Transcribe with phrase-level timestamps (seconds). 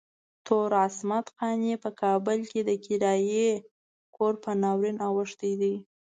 [0.45, 3.49] تور عصمت قانع په کابل کې د کرايي
[4.15, 5.75] کور په ناورين اوښتی دی.